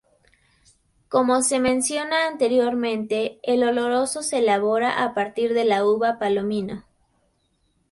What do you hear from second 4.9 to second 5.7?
a partir de